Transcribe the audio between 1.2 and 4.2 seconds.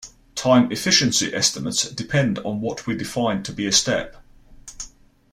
estimates depend on what we define to be a step.